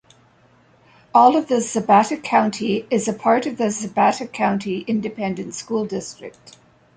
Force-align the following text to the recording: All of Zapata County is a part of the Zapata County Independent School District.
All 1.13 1.35
of 1.35 1.47
Zapata 1.49 2.17
County 2.17 2.87
is 2.89 3.07
a 3.07 3.13
part 3.13 3.45
of 3.45 3.57
the 3.57 3.69
Zapata 3.69 4.25
County 4.25 4.79
Independent 4.79 5.53
School 5.53 5.85
District. 5.85 6.57